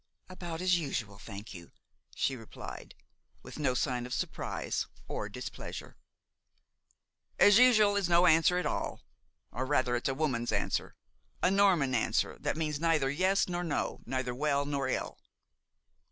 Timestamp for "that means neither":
12.39-13.11